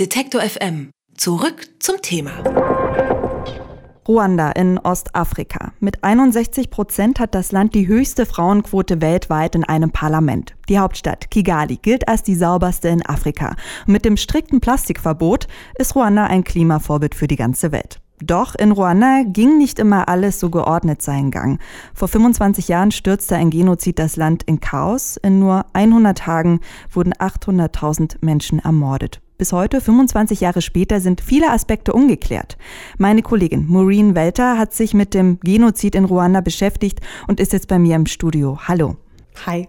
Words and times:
Detektor 0.00 0.40
FM. 0.40 0.90
Zurück 1.16 1.68
zum 1.78 2.02
Thema. 2.02 2.32
Ruanda 4.08 4.50
in 4.50 4.76
Ostafrika. 4.78 5.72
Mit 5.78 6.02
61 6.02 6.70
Prozent 6.70 7.20
hat 7.20 7.36
das 7.36 7.52
Land 7.52 7.76
die 7.76 7.86
höchste 7.86 8.26
Frauenquote 8.26 9.00
weltweit 9.00 9.54
in 9.54 9.62
einem 9.62 9.92
Parlament. 9.92 10.56
Die 10.68 10.80
Hauptstadt 10.80 11.30
Kigali 11.30 11.76
gilt 11.76 12.08
als 12.08 12.24
die 12.24 12.34
sauberste 12.34 12.88
in 12.88 13.06
Afrika. 13.06 13.54
Mit 13.86 14.04
dem 14.04 14.16
strikten 14.16 14.60
Plastikverbot 14.60 15.46
ist 15.78 15.94
Ruanda 15.94 16.24
ein 16.24 16.42
Klimavorbild 16.42 17.14
für 17.14 17.28
die 17.28 17.36
ganze 17.36 17.70
Welt. 17.70 18.00
Doch 18.20 18.56
in 18.56 18.72
Ruanda 18.72 19.22
ging 19.24 19.58
nicht 19.58 19.78
immer 19.78 20.08
alles 20.08 20.40
so 20.40 20.50
geordnet 20.50 21.02
seinen 21.02 21.30
Gang. 21.30 21.60
Vor 21.94 22.08
25 22.08 22.66
Jahren 22.66 22.90
stürzte 22.90 23.36
ein 23.36 23.50
Genozid 23.50 24.00
das 24.00 24.16
Land 24.16 24.42
in 24.42 24.58
Chaos. 24.58 25.18
In 25.18 25.38
nur 25.38 25.66
100 25.72 26.18
Tagen 26.18 26.58
wurden 26.90 27.12
800.000 27.12 28.16
Menschen 28.22 28.58
ermordet. 28.58 29.20
Bis 29.36 29.52
heute, 29.52 29.80
25 29.80 30.40
Jahre 30.40 30.62
später, 30.62 31.00
sind 31.00 31.20
viele 31.20 31.50
Aspekte 31.50 31.92
ungeklärt. 31.92 32.56
Meine 32.98 33.20
Kollegin 33.20 33.66
Maureen 33.66 34.14
Welter 34.14 34.56
hat 34.56 34.72
sich 34.72 34.94
mit 34.94 35.12
dem 35.12 35.40
Genozid 35.40 35.96
in 35.96 36.04
Ruanda 36.04 36.40
beschäftigt 36.40 37.00
und 37.26 37.40
ist 37.40 37.52
jetzt 37.52 37.66
bei 37.66 37.80
mir 37.80 37.96
im 37.96 38.06
Studio. 38.06 38.60
Hallo. 38.68 38.96
Hi. 39.44 39.66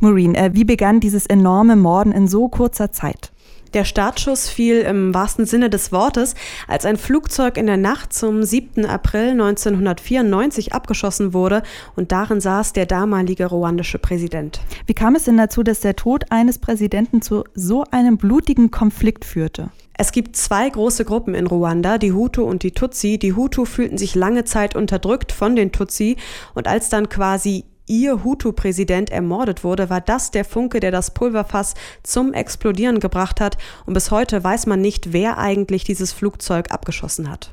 Maureen, 0.00 0.34
äh, 0.34 0.50
wie 0.54 0.64
begann 0.64 0.98
dieses 0.98 1.26
enorme 1.26 1.76
Morden 1.76 2.10
in 2.10 2.26
so 2.26 2.48
kurzer 2.48 2.90
Zeit? 2.90 3.30
Der 3.72 3.84
Startschuss 3.84 4.48
fiel 4.48 4.80
im 4.80 5.14
wahrsten 5.14 5.46
Sinne 5.46 5.70
des 5.70 5.92
Wortes, 5.92 6.34
als 6.66 6.84
ein 6.84 6.96
Flugzeug 6.96 7.56
in 7.56 7.66
der 7.66 7.76
Nacht 7.76 8.12
zum 8.12 8.42
7. 8.42 8.84
April 8.84 9.30
1994 9.30 10.72
abgeschossen 10.72 11.32
wurde 11.32 11.62
und 11.94 12.10
darin 12.10 12.40
saß 12.40 12.72
der 12.72 12.86
damalige 12.86 13.46
ruandische 13.46 14.00
Präsident. 14.00 14.60
Wie 14.86 14.94
kam 14.94 15.14
es 15.14 15.24
denn 15.24 15.36
dazu, 15.36 15.62
dass 15.62 15.80
der 15.80 15.94
Tod 15.94 16.24
eines 16.30 16.58
Präsidenten 16.58 17.22
zu 17.22 17.44
so 17.54 17.84
einem 17.92 18.16
blutigen 18.16 18.72
Konflikt 18.72 19.24
führte? 19.24 19.70
Es 19.96 20.10
gibt 20.10 20.34
zwei 20.34 20.68
große 20.68 21.04
Gruppen 21.04 21.34
in 21.34 21.46
Ruanda, 21.46 21.98
die 21.98 22.12
Hutu 22.12 22.42
und 22.42 22.62
die 22.64 22.72
Tutsi. 22.72 23.18
Die 23.18 23.34
Hutu 23.34 23.66
fühlten 23.66 23.98
sich 23.98 24.14
lange 24.16 24.44
Zeit 24.44 24.74
unterdrückt 24.74 25.30
von 25.30 25.54
den 25.54 25.70
Tutsi 25.70 26.16
und 26.54 26.66
als 26.66 26.88
dann 26.88 27.08
quasi 27.08 27.66
ihr 27.90 28.22
Hutu-Präsident 28.22 29.10
ermordet 29.10 29.64
wurde, 29.64 29.90
war 29.90 30.00
das 30.00 30.30
der 30.30 30.44
Funke, 30.44 30.78
der 30.78 30.92
das 30.92 31.12
Pulverfass 31.12 31.74
zum 32.04 32.32
Explodieren 32.32 33.00
gebracht 33.00 33.40
hat. 33.40 33.58
Und 33.84 33.94
bis 33.94 34.12
heute 34.12 34.42
weiß 34.42 34.66
man 34.66 34.80
nicht, 34.80 35.12
wer 35.12 35.38
eigentlich 35.38 35.82
dieses 35.84 36.12
Flugzeug 36.12 36.70
abgeschossen 36.70 37.28
hat. 37.28 37.50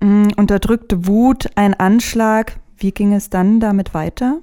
Mm, 0.00 0.28
unterdrückte 0.36 1.06
Wut, 1.06 1.48
ein 1.56 1.72
Anschlag. 1.74 2.58
Wie 2.76 2.92
ging 2.92 3.14
es 3.14 3.30
dann 3.30 3.58
damit 3.58 3.94
weiter? 3.94 4.40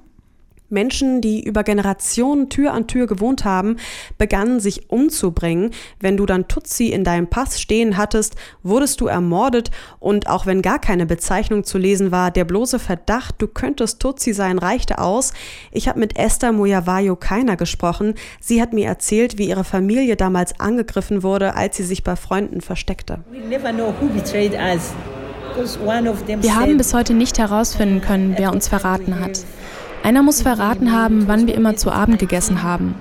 Menschen, 0.72 1.20
die 1.20 1.44
über 1.44 1.62
Generationen 1.62 2.48
Tür 2.48 2.72
an 2.72 2.86
Tür 2.86 3.06
gewohnt 3.06 3.44
haben, 3.44 3.76
begannen 4.18 4.58
sich 4.58 4.90
umzubringen. 4.90 5.70
Wenn 6.00 6.16
du 6.16 6.26
dann 6.26 6.48
Tutsi 6.48 6.88
in 6.88 7.04
deinem 7.04 7.28
Pass 7.28 7.60
stehen 7.60 7.96
hattest, 7.96 8.34
wurdest 8.62 9.00
du 9.00 9.06
ermordet 9.06 9.70
und 10.00 10.28
auch 10.28 10.46
wenn 10.46 10.62
gar 10.62 10.78
keine 10.78 11.06
Bezeichnung 11.06 11.64
zu 11.64 11.78
lesen 11.78 12.10
war, 12.10 12.30
der 12.30 12.44
bloße 12.44 12.78
Verdacht, 12.78 13.36
du 13.38 13.46
könntest 13.46 14.00
Tutsi 14.00 14.32
sein, 14.32 14.58
reichte 14.58 14.98
aus. 14.98 15.32
Ich 15.70 15.88
habe 15.88 16.00
mit 16.00 16.18
Esther 16.18 16.52
Muyavayo 16.52 17.16
Keiner 17.16 17.56
gesprochen. 17.56 18.14
Sie 18.40 18.60
hat 18.60 18.72
mir 18.72 18.86
erzählt, 18.86 19.38
wie 19.38 19.48
ihre 19.48 19.64
Familie 19.64 20.16
damals 20.16 20.58
angegriffen 20.58 21.22
wurde, 21.22 21.54
als 21.54 21.76
sie 21.76 21.84
sich 21.84 22.02
bei 22.02 22.16
Freunden 22.16 22.60
versteckte. 22.60 23.20
Wir 26.40 26.54
haben 26.54 26.76
bis 26.78 26.94
heute 26.94 27.14
nicht 27.14 27.38
herausfinden 27.38 28.00
können, 28.00 28.34
wer 28.36 28.52
uns 28.52 28.68
verraten 28.68 29.20
hat. 29.20 29.44
Einer 30.02 30.22
muss 30.22 30.42
verraten 30.42 30.92
haben, 30.92 31.28
wann 31.28 31.46
wir 31.46 31.54
immer 31.54 31.76
zu 31.76 31.90
Abend 31.90 32.18
gegessen 32.18 32.62
haben. 32.62 32.94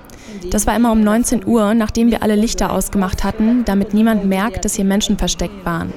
Das 0.49 0.67
war 0.67 0.75
immer 0.75 0.91
um 0.91 1.01
19 1.01 1.45
Uhr, 1.45 1.73
nachdem 1.73 2.11
wir 2.11 2.23
alle 2.23 2.35
Lichter 2.35 2.71
ausgemacht 2.71 3.23
hatten, 3.23 3.63
damit 3.65 3.93
niemand 3.93 4.25
merkt, 4.25 4.65
dass 4.65 4.75
hier 4.75 4.85
Menschen 4.85 5.17
versteckt 5.17 5.65
waren. 5.65 5.93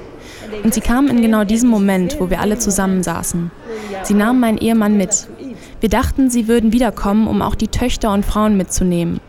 Und 0.63 0.73
sie 0.73 0.81
kamen 0.81 1.07
in 1.09 1.21
genau 1.21 1.43
diesem 1.43 1.69
Moment, 1.69 2.19
wo 2.19 2.29
wir 2.29 2.39
alle 2.39 2.57
zusammensaßen. 2.57 3.51
Sie 4.03 4.13
nahmen 4.13 4.39
meinen 4.39 4.57
Ehemann 4.57 4.97
mit. 4.97 5.27
Wir 5.79 5.89
dachten, 5.89 6.29
sie 6.29 6.47
würden 6.47 6.73
wiederkommen, 6.73 7.27
um 7.27 7.41
auch 7.41 7.55
die 7.55 7.67
Töchter 7.67 8.13
und 8.13 8.25
Frauen 8.25 8.57
mitzunehmen. 8.57 9.19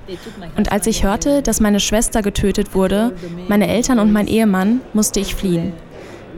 Und 0.57 0.73
als 0.73 0.87
ich 0.87 1.05
hörte, 1.05 1.43
dass 1.43 1.61
meine 1.61 1.81
Schwester 1.81 2.23
getötet 2.23 2.75
wurde, 2.75 3.13
meine 3.49 3.69
Eltern 3.69 3.99
und 3.99 4.13
mein 4.13 4.29
Ehemann, 4.29 4.81
musste 4.95 5.21
ich 5.21 5.35
fliehen. 5.35 5.73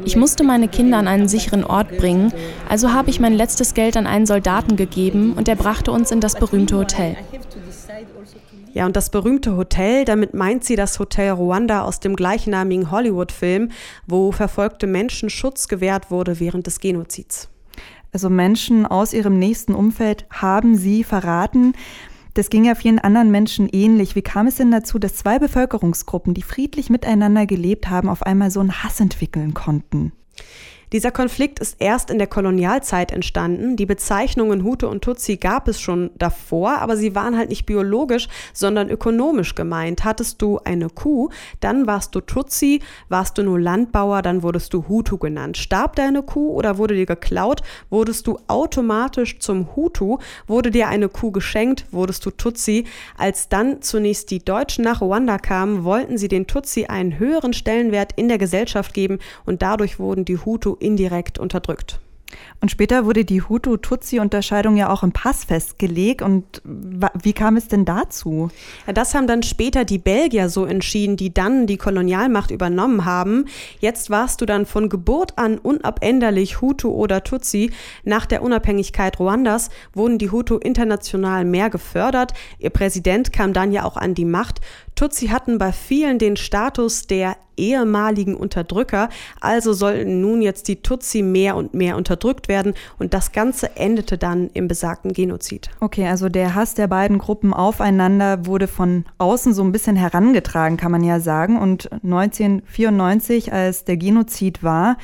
Ich 0.09 0.17
musste 0.17 0.43
meine 0.43 0.69
Kinder 0.69 0.97
an 0.97 1.07
einen 1.07 1.29
sicheren 1.29 1.65
Ort 1.65 1.99
bringen, 1.99 2.33
also 2.67 2.95
habe 2.95 3.11
ich 3.11 3.21
mein 3.21 3.35
letztes 3.35 3.75
Geld 3.75 3.95
an 3.95 4.07
einen 4.07 4.25
Soldaten 4.25 4.75
gegeben 4.75 5.35
und 5.35 5.49
er 5.49 5.55
brachte 5.55 5.93
uns 5.93 6.11
in 6.11 6.23
das 6.23 6.35
berühmte 6.37 6.79
Hotel. 6.79 7.15
Ja, 8.73 8.87
und 8.87 8.97
das 8.97 9.11
berühmte 9.11 9.55
Hotel, 9.55 10.07
damit 10.07 10.33
meint 10.33 10.65
sie 10.65 10.77
das 10.77 10.99
Hotel 10.99 11.33
Ruanda 11.33 11.83
aus 11.83 12.01
dem 12.01 12.17
gleichnamigen 12.17 12.91
Hollywood-Film, 12.91 13.71
wo 14.07 14.33
verfolgte 14.33 14.87
Menschen 14.87 15.29
Schutz 15.29 15.69
gewährt 15.69 16.11
wurde 16.11 16.41
während 16.41 16.67
des 16.67 16.81
Genozids. 16.81 17.51
Also 18.11 18.31
Menschen 18.31 18.87
aus 18.87 19.13
ihrem 19.13 19.39
nächsten 19.39 19.75
Umfeld 19.75 20.25
haben 20.31 20.79
sie 20.79 21.05
verraten. 21.05 21.75
Das 22.39 22.51
ging 22.51 22.65
ja 22.65 22.77
vielen 22.77 23.01
anderen 23.01 23.33
Menschen 23.33 23.69
ähnlich. 23.69 24.15
Wie 24.15 24.23
kam 24.23 24.47
es 24.47 24.55
denn 24.55 24.71
dazu, 24.71 25.01
dass 25.01 25.17
zwei 25.17 25.41
Bevölkerungsgruppen, 25.41 26.35
die 26.35 26.43
friedlich 26.43 26.89
miteinander 26.89 27.47
gelebt 27.47 27.91
haben, 27.91 28.09
auf 28.09 28.23
einmal 28.23 28.53
so 28.53 28.61
einen 28.61 28.85
Hass 28.85 29.01
entwickeln 29.01 29.55
konnten? 29.55 30.13
Dieser 30.93 31.11
Konflikt 31.11 31.59
ist 31.59 31.77
erst 31.81 32.11
in 32.11 32.19
der 32.19 32.27
Kolonialzeit 32.27 33.13
entstanden. 33.13 33.77
Die 33.77 33.85
Bezeichnungen 33.85 34.65
Hutu 34.65 34.87
und 34.87 35.05
Tutsi 35.05 35.37
gab 35.37 35.69
es 35.69 35.81
schon 35.81 36.11
davor, 36.17 36.79
aber 36.79 36.97
sie 36.97 37.15
waren 37.15 37.37
halt 37.37 37.51
nicht 37.51 37.67
biologisch, 37.67 38.29
sondern 38.55 38.89
ökonomisch 38.89 39.55
gemeint. 39.55 40.05
Hattest 40.05 40.41
du 40.41 40.59
eine 40.65 40.89
Kuh, 40.89 41.29
dann 41.61 41.87
warst 41.87 42.15
du 42.15 42.21
Tutsi, 42.21 42.81
warst 43.11 43.37
du 43.37 43.43
nur 43.43 43.61
Landbauer, 43.61 44.23
dann 44.23 44.43
wurdest 44.43 44.73
du 44.73 44.89
Hutu 44.89 45.19
genannt. 45.19 45.59
Starb 45.59 45.97
deine 45.97 46.23
Kuh 46.23 46.55
oder 46.55 46.79
wurde 46.79 46.95
dir 46.95 47.07
geklaut, 47.07 47.61
wurdest 47.91 48.27
du 48.27 48.39
automatisch 48.49 49.41
zum 49.41 49.77
Hutu. 49.77 50.19
Wurde 50.47 50.71
dir 50.71 50.89
eine 50.89 51.11
Kuh 51.11 51.33
geschenkt, 51.33 51.85
wurdest 51.91 52.25
du 52.25 52.31
Tutsi. 52.31 52.85
Als 53.19 53.51
dann 53.51 53.83
zunächst 53.83 54.31
die 54.31 54.43
Deutschen 54.43 54.85
nach 54.85 55.03
Ruanda 55.03 55.37
kamen, 55.37 55.85
wollten 55.85 56.17
sie 56.17 56.29
den 56.29 56.47
Tutsi 56.47 56.87
einen 56.87 57.19
höheren 57.19 57.53
Stellenwert 57.53 58.13
in 58.17 58.29
der 58.29 58.39
Gesellschaft 58.39 58.95
geben 58.95 59.19
und 59.45 59.61
dadurch 59.61 59.99
wurden 59.99 60.25
die 60.25 60.39
Hutu 60.39 60.78
indirekt 60.81 61.39
unterdrückt. 61.39 62.01
Und 62.61 62.71
später 62.71 63.07
wurde 63.07 63.25
die 63.25 63.41
Hutu-Tutsi-Unterscheidung 63.41 64.77
ja 64.77 64.91
auch 64.91 65.03
im 65.03 65.13
Pass 65.13 65.45
festgelegt. 65.45 66.23
Und 66.23 66.61
wie 66.65 67.33
kam 67.33 67.57
es 67.57 67.69
denn 67.69 67.85
dazu? 67.85 68.51
Ja, 68.87 68.93
das 68.93 69.15
haben 69.15 69.27
dann 69.27 69.43
später 69.43 69.85
die 69.85 69.99
Belgier 69.99 70.49
so 70.49 70.65
entschieden, 70.65 71.17
die 71.17 71.33
dann 71.33 71.67
die 71.67 71.77
Kolonialmacht 71.77 72.51
übernommen 72.51 73.05
haben. 73.05 73.47
Jetzt 73.81 74.11
warst 74.11 74.41
du 74.41 74.47
dann 74.47 74.67
von 74.67 74.89
Geburt 74.89 75.39
an 75.39 75.59
unabänderlich 75.59 76.61
Hutu 76.61 76.91
oder 76.91 77.23
Tutsi. 77.23 77.71
Nach 78.05 78.27
der 78.27 78.43
Unabhängigkeit 78.43 79.19
Ruandas 79.21 79.71
wurden 79.95 80.19
die 80.19 80.31
Hutu 80.31 80.57
international 80.57 81.45
mehr 81.45 81.71
gefördert. 81.71 82.35
Ihr 82.59 82.71
Präsident 82.71 83.33
kam 83.33 83.53
dann 83.53 83.73
ja 83.73 83.85
auch 83.85 83.97
an 83.97 84.15
die 84.15 84.25
Macht. 84.25 84.61
Tutsi 84.97 85.29
hatten 85.29 85.59
bei 85.59 85.73
vielen 85.73 86.19
den 86.19 86.37
Status 86.37 87.07
der 87.07 87.37
ehemaligen 87.59 88.37
Unterdrücker, 88.37 89.09
also 89.41 89.73
sollten 89.73 90.21
nun 90.21 90.43
jetzt 90.43 90.69
die 90.69 90.83
Tutsi 90.83 91.23
mehr 91.23 91.57
und 91.57 91.75
mehr 91.75 91.97
unterdrückt 91.97 92.49
werden 92.49 92.75
und 92.99 93.15
das 93.15 93.33
Ganze 93.33 93.77
endete 93.77 94.19
dann 94.19 94.51
im 94.55 94.69
besagten 94.69 95.13
Genozid. 95.13 95.71
Okay, 95.81 96.07
also 96.07 96.29
der 96.29 96.55
Hass 96.55 96.75
der 96.75 96.87
beiden 96.87 97.19
Gruppen 97.19 97.53
aufeinander 97.53 98.47
wurde 98.47 98.69
von 98.69 99.05
außen 99.19 99.53
so 99.53 99.63
ein 99.63 99.73
bisschen 99.73 99.97
herangetragen, 99.97 100.77
kann 100.77 100.93
man 100.93 101.03
ja 101.03 101.21
sagen. 101.21 101.59
Und 101.59 101.91
1994, 101.93 103.53
als 103.53 103.85
der 103.85 103.97
Genozid 103.97 104.63
war, 104.63 104.97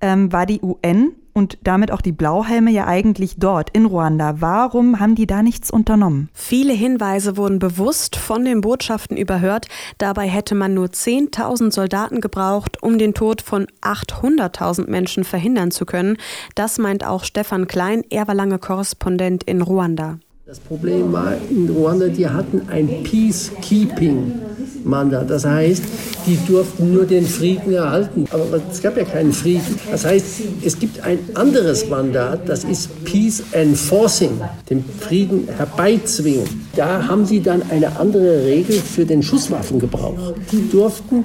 ähm, 0.00 0.32
war 0.32 0.46
die 0.46 0.60
UN 0.62 1.12
und 1.32 1.58
damit 1.62 1.90
auch 1.90 2.00
die 2.00 2.12
Blauhelme 2.12 2.70
ja 2.70 2.86
eigentlich 2.86 3.36
dort 3.38 3.70
in 3.70 3.86
Ruanda. 3.86 4.36
Warum 4.40 5.00
haben 5.00 5.14
die 5.14 5.26
da 5.26 5.42
nichts 5.42 5.70
unternommen? 5.70 6.28
Viele 6.32 6.72
Hinweise 6.72 7.36
wurden 7.36 7.58
bewusst 7.58 8.16
von 8.16 8.44
den 8.44 8.60
Botschaften 8.60 9.16
überhört. 9.16 9.66
Dabei 9.98 10.28
hätte 10.28 10.54
man 10.54 10.74
nur 10.74 10.86
10.000 10.86 11.72
Soldaten 11.72 12.20
gebraucht, 12.20 12.82
um 12.82 12.98
den 12.98 13.14
Tod 13.14 13.42
von 13.42 13.66
800.000 13.80 14.90
Menschen 14.90 15.24
verhindern 15.24 15.70
zu 15.70 15.86
können. 15.86 16.16
Das 16.54 16.78
meint 16.78 17.04
auch 17.04 17.24
Stefan 17.24 17.66
Klein. 17.66 18.02
Er 18.10 18.28
war 18.28 18.34
lange 18.34 18.58
Korrespondent 18.58 19.44
in 19.44 19.62
Ruanda. 19.62 20.18
Das 20.44 20.58
Problem 20.58 21.12
war 21.12 21.34
in 21.50 21.70
Ruanda, 21.70 22.08
die 22.08 22.26
hatten 22.26 22.62
ein 22.68 23.04
Peacekeeping-Mandat. 23.04 25.30
Das 25.30 25.44
heißt, 25.44 25.84
die 26.26 26.36
durften 26.48 26.92
nur 26.92 27.04
den 27.04 27.24
Frieden 27.24 27.72
erhalten. 27.72 28.24
Aber 28.28 28.60
es 28.68 28.82
gab 28.82 28.96
ja 28.96 29.04
keinen 29.04 29.32
Frieden. 29.32 29.78
Das 29.88 30.04
heißt, 30.04 30.26
es 30.64 30.80
gibt 30.80 31.00
ein 31.04 31.20
anderes 31.34 31.88
Mandat, 31.88 32.48
das 32.48 32.64
ist 32.64 33.04
Peace 33.04 33.44
Enforcing, 33.52 34.40
den 34.68 34.84
Frieden 34.98 35.46
herbeizwingen. 35.56 36.66
Da 36.74 37.06
haben 37.06 37.24
sie 37.24 37.40
dann 37.40 37.62
eine 37.70 37.96
andere 37.96 38.44
Regel 38.44 38.80
für 38.80 39.06
den 39.06 39.22
Schusswaffengebrauch. 39.22 40.34
Die 40.50 40.68
durften 40.72 41.24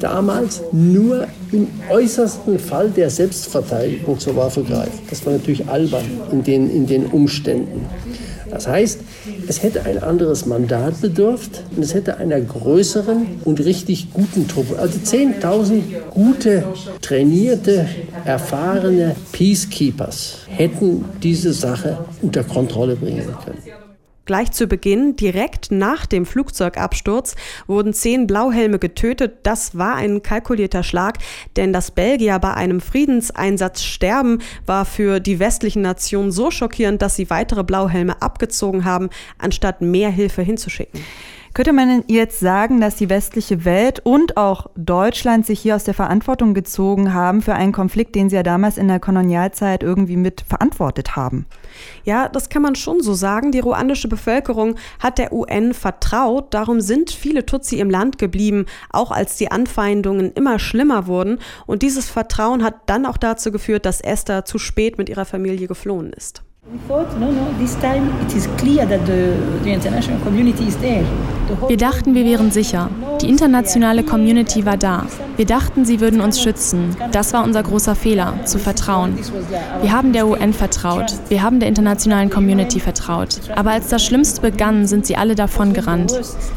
damals 0.00 0.60
nur 0.70 1.26
im 1.52 1.66
äußersten 1.90 2.58
Fall 2.58 2.90
der 2.90 3.08
Selbstverteidigung 3.08 4.18
zur 4.18 4.36
Waffe 4.36 4.62
greifen. 4.62 4.98
Das 5.08 5.24
war 5.24 5.32
natürlich 5.32 5.66
albern 5.66 6.04
in 6.30 6.44
den, 6.44 6.70
in 6.70 6.86
den 6.86 7.06
Umständen. 7.06 7.86
Das 8.50 8.66
heißt, 8.66 9.00
Es 9.48 9.62
hätte 9.62 9.84
ein 9.84 10.02
anderes 10.02 10.46
Mandat 10.46 11.00
bedurft 11.00 11.62
und 11.74 11.82
es 11.82 11.94
hätte 11.94 12.18
einer 12.18 12.40
größeren 12.40 13.26
und 13.44 13.60
richtig 13.64 14.12
guten 14.12 14.46
Truppe, 14.46 14.78
also 14.78 14.98
10.000 14.98 15.82
gute, 16.10 16.64
trainierte, 17.00 17.86
erfahrene 18.24 19.16
Peacekeepers 19.32 20.38
hätten 20.48 21.04
diese 21.22 21.52
Sache 21.52 21.98
unter 22.22 22.44
Kontrolle 22.44 22.96
bringen 22.96 23.26
können. 23.44 23.69
Gleich 24.26 24.52
zu 24.52 24.66
Beginn, 24.66 25.16
direkt 25.16 25.72
nach 25.72 26.06
dem 26.06 26.26
Flugzeugabsturz, 26.26 27.34
wurden 27.66 27.92
zehn 27.92 28.26
Blauhelme 28.26 28.78
getötet. 28.78 29.38
Das 29.42 29.76
war 29.76 29.96
ein 29.96 30.22
kalkulierter 30.22 30.82
Schlag, 30.82 31.18
denn 31.56 31.72
dass 31.72 31.90
Belgier 31.90 32.38
bei 32.38 32.54
einem 32.54 32.80
Friedenseinsatz 32.80 33.82
sterben, 33.82 34.40
war 34.66 34.84
für 34.84 35.20
die 35.20 35.38
westlichen 35.38 35.82
Nationen 35.82 36.30
so 36.30 36.50
schockierend, 36.50 37.02
dass 37.02 37.16
sie 37.16 37.30
weitere 37.30 37.64
Blauhelme 37.64 38.20
abgezogen 38.22 38.84
haben, 38.84 39.10
anstatt 39.38 39.80
mehr 39.80 40.10
Hilfe 40.10 40.42
hinzuschicken. 40.42 41.00
Könnte 41.52 41.72
man 41.72 42.04
jetzt 42.06 42.38
sagen, 42.38 42.80
dass 42.80 42.94
die 42.94 43.10
westliche 43.10 43.64
Welt 43.64 43.98
und 44.04 44.36
auch 44.36 44.68
Deutschland 44.76 45.44
sich 45.44 45.58
hier 45.58 45.74
aus 45.74 45.82
der 45.82 45.94
Verantwortung 45.94 46.54
gezogen 46.54 47.12
haben 47.12 47.42
für 47.42 47.54
einen 47.54 47.72
Konflikt, 47.72 48.14
den 48.14 48.30
sie 48.30 48.36
ja 48.36 48.44
damals 48.44 48.78
in 48.78 48.86
der 48.86 49.00
Kolonialzeit 49.00 49.82
irgendwie 49.82 50.16
mit 50.16 50.42
verantwortet 50.42 51.16
haben? 51.16 51.46
Ja, 52.04 52.28
das 52.28 52.50
kann 52.50 52.62
man 52.62 52.76
schon 52.76 53.02
so 53.02 53.14
sagen. 53.14 53.50
Die 53.50 53.58
ruandische 53.58 54.06
Bevölkerung 54.06 54.76
hat 55.00 55.18
der 55.18 55.32
UN 55.32 55.74
vertraut. 55.74 56.54
Darum 56.54 56.80
sind 56.80 57.10
viele 57.10 57.44
Tutsi 57.44 57.80
im 57.80 57.90
Land 57.90 58.18
geblieben, 58.18 58.66
auch 58.90 59.10
als 59.10 59.36
die 59.36 59.50
Anfeindungen 59.50 60.32
immer 60.32 60.60
schlimmer 60.60 61.08
wurden. 61.08 61.40
Und 61.66 61.82
dieses 61.82 62.08
Vertrauen 62.08 62.62
hat 62.62 62.76
dann 62.86 63.04
auch 63.04 63.16
dazu 63.16 63.50
geführt, 63.50 63.86
dass 63.86 64.00
Esther 64.00 64.44
zu 64.44 64.58
spät 64.58 64.98
mit 64.98 65.08
ihrer 65.08 65.24
Familie 65.24 65.66
geflohen 65.66 66.12
ist. 66.12 66.44
Wir 71.68 71.76
dachten, 71.76 72.14
wir 72.14 72.24
wären 72.24 72.50
sicher. 72.50 72.90
Die 73.20 73.28
internationale 73.28 74.04
Community 74.04 74.64
war 74.66 74.76
da. 74.76 75.06
Wir 75.36 75.46
dachten, 75.46 75.84
sie 75.84 76.00
würden 76.00 76.20
uns 76.20 76.40
schützen. 76.40 76.94
Das 77.12 77.32
war 77.32 77.44
unser 77.44 77.62
großer 77.62 77.94
Fehler, 77.94 78.44
zu 78.44 78.58
vertrauen. 78.58 79.18
Wir 79.80 79.90
haben 79.92 80.12
der 80.12 80.28
UN 80.28 80.52
vertraut. 80.52 81.14
Wir 81.28 81.42
haben 81.42 81.60
der 81.60 81.68
internationalen 81.68 82.30
Community 82.30 82.78
vertraut. 82.78 83.40
Aber 83.56 83.70
als 83.70 83.88
das 83.88 84.04
Schlimmste 84.04 84.40
begann, 84.40 84.86
sind 84.86 85.06
sie 85.06 85.16
alle 85.16 85.34
davon 85.34 85.72
gerannt. 85.72 86.12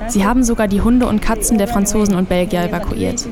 Sie 0.07 0.25
haben 0.25 0.43
sogar 0.43 0.67
die 0.67 0.81
Hunde 0.81 1.07
und 1.07 1.21
Katzen 1.21 1.57
der 1.57 1.69
Franzosen 1.69 2.15
und 2.15 2.29
Belgier 2.29 2.65
evakuiert. 2.65 3.25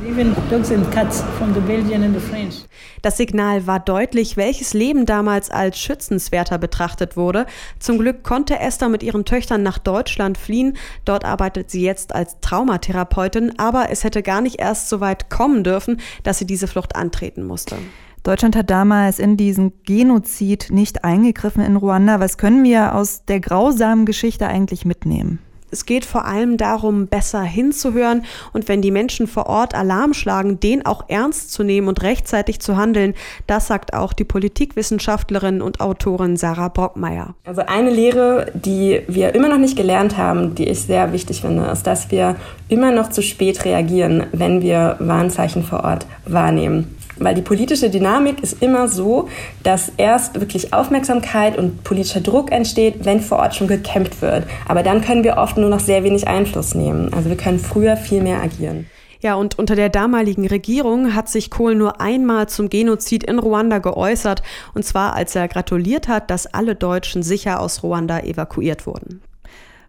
Das 3.01 3.17
Signal 3.17 3.65
war 3.65 3.79
deutlich, 3.79 4.37
welches 4.37 4.73
Leben 4.73 5.05
damals 5.05 5.49
als 5.49 5.79
schützenswerter 5.79 6.57
betrachtet 6.57 7.17
wurde. 7.17 7.45
Zum 7.79 7.97
Glück 7.97 8.23
konnte 8.23 8.59
Esther 8.59 8.89
mit 8.89 9.01
ihren 9.01 9.25
Töchtern 9.25 9.63
nach 9.63 9.79
Deutschland 9.79 10.37
fliehen. 10.37 10.77
Dort 11.05 11.25
arbeitet 11.25 11.71
sie 11.71 11.81
jetzt 11.81 12.13
als 12.13 12.39
Traumatherapeutin, 12.41 13.57
aber 13.57 13.89
es 13.89 14.03
hätte 14.03 14.21
gar 14.21 14.41
nicht 14.41 14.59
erst 14.59 14.89
so 14.89 14.99
weit 14.99 15.29
kommen 15.29 15.63
dürfen, 15.63 15.99
dass 16.23 16.37
sie 16.37 16.45
diese 16.45 16.67
Flucht 16.67 16.95
antreten 16.95 17.43
musste. 17.43 17.77
Deutschland 18.23 18.55
hat 18.55 18.69
damals 18.69 19.17
in 19.17 19.35
diesen 19.35 19.73
Genozid 19.83 20.67
nicht 20.69 21.03
eingegriffen 21.03 21.63
in 21.63 21.75
Ruanda. 21.75 22.19
Was 22.19 22.37
können 22.37 22.63
wir 22.63 22.93
aus 22.93 23.25
der 23.25 23.39
grausamen 23.39 24.05
Geschichte 24.05 24.45
eigentlich 24.45 24.85
mitnehmen? 24.85 25.39
Es 25.71 25.85
geht 25.85 26.05
vor 26.05 26.25
allem 26.25 26.57
darum, 26.57 27.07
besser 27.07 27.41
hinzuhören 27.41 28.25
und 28.53 28.67
wenn 28.67 28.81
die 28.81 28.91
Menschen 28.91 29.27
vor 29.27 29.47
Ort 29.47 29.73
Alarm 29.73 30.13
schlagen, 30.13 30.59
den 30.59 30.85
auch 30.85 31.05
ernst 31.07 31.51
zu 31.53 31.63
nehmen 31.63 31.87
und 31.87 32.01
rechtzeitig 32.03 32.59
zu 32.59 32.77
handeln. 32.77 33.13
Das 33.47 33.67
sagt 33.67 33.93
auch 33.93 34.13
die 34.13 34.23
Politikwissenschaftlerin 34.23 35.61
und 35.61 35.79
Autorin 35.79 36.37
Sarah 36.37 36.67
Brockmeier. 36.67 37.35
Also 37.45 37.61
eine 37.65 37.89
Lehre, 37.89 38.51
die 38.53 39.01
wir 39.07 39.33
immer 39.33 39.49
noch 39.49 39.57
nicht 39.57 39.77
gelernt 39.77 40.17
haben, 40.17 40.55
die 40.55 40.67
ich 40.67 40.81
sehr 40.81 41.13
wichtig 41.13 41.41
finde, 41.41 41.65
ist, 41.65 41.87
dass 41.87 42.11
wir 42.11 42.35
immer 42.67 42.91
noch 42.91 43.09
zu 43.09 43.21
spät 43.21 43.65
reagieren, 43.65 44.25
wenn 44.31 44.61
wir 44.61 44.97
Warnzeichen 44.99 45.63
vor 45.63 45.83
Ort 45.83 46.05
wahrnehmen. 46.25 46.95
Weil 47.21 47.35
die 47.35 47.41
politische 47.41 47.89
Dynamik 47.89 48.41
ist 48.41 48.61
immer 48.61 48.87
so, 48.87 49.29
dass 49.63 49.91
erst 49.97 50.39
wirklich 50.39 50.73
Aufmerksamkeit 50.73 51.57
und 51.57 51.83
politischer 51.83 52.21
Druck 52.21 52.51
entsteht, 52.51 53.05
wenn 53.05 53.21
vor 53.21 53.39
Ort 53.39 53.55
schon 53.55 53.67
gekämpft 53.67 54.21
wird. 54.21 54.45
Aber 54.67 54.83
dann 54.83 55.01
können 55.01 55.23
wir 55.23 55.37
oft 55.37 55.57
nur 55.57 55.69
noch 55.69 55.79
sehr 55.79 56.03
wenig 56.03 56.27
Einfluss 56.27 56.73
nehmen. 56.73 57.13
Also 57.13 57.29
wir 57.29 57.37
können 57.37 57.59
früher 57.59 57.95
viel 57.95 58.21
mehr 58.21 58.41
agieren. 58.41 58.87
Ja, 59.21 59.35
und 59.35 59.59
unter 59.59 59.75
der 59.75 59.89
damaligen 59.89 60.47
Regierung 60.47 61.13
hat 61.13 61.29
sich 61.29 61.51
Kohl 61.51 61.75
nur 61.75 62.01
einmal 62.01 62.49
zum 62.49 62.69
Genozid 62.69 63.23
in 63.23 63.37
Ruanda 63.37 63.77
geäußert, 63.77 64.41
und 64.73 64.83
zwar 64.83 65.13
als 65.13 65.35
er 65.35 65.47
gratuliert 65.47 66.07
hat, 66.07 66.31
dass 66.31 66.47
alle 66.47 66.73
Deutschen 66.73 67.21
sicher 67.21 67.59
aus 67.59 67.83
Ruanda 67.83 68.21
evakuiert 68.21 68.87
wurden. 68.87 69.21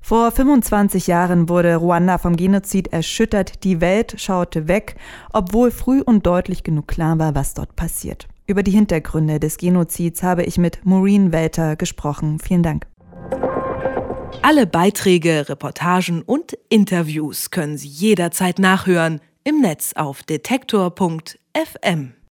Vor 0.04 0.32
25 0.32 1.06
Jahren 1.06 1.48
wurde 1.48 1.76
Ruanda 1.76 2.18
vom 2.18 2.34
Genozid 2.36 2.88
erschüttert. 2.88 3.62
Die 3.62 3.80
Welt 3.80 4.16
schaute 4.18 4.66
weg, 4.66 4.96
obwohl 5.32 5.70
früh 5.70 6.02
und 6.02 6.26
deutlich 6.26 6.64
genug 6.64 6.88
klar 6.88 7.20
war, 7.20 7.36
was 7.36 7.54
dort 7.54 7.76
passiert. 7.76 8.26
Über 8.46 8.64
die 8.64 8.72
Hintergründe 8.72 9.38
des 9.38 9.58
Genozids 9.58 10.24
habe 10.24 10.42
ich 10.42 10.58
mit 10.58 10.84
Maureen 10.84 11.32
Welter 11.32 11.76
gesprochen. 11.76 12.40
Vielen 12.40 12.64
Dank. 12.64 12.86
Alle 14.42 14.66
Beiträge, 14.66 15.48
Reportagen 15.48 16.22
und 16.22 16.58
Interviews 16.68 17.52
können 17.52 17.78
Sie 17.78 17.88
jederzeit 17.88 18.58
nachhören 18.58 19.20
im 19.44 19.60
Netz 19.60 19.92
auf 19.94 20.24
detektor.fm. 20.24 22.12